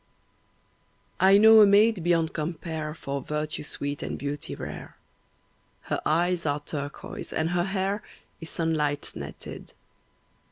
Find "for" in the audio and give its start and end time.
2.95-3.21